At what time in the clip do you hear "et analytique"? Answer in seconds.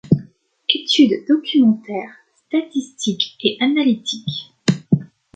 3.43-4.47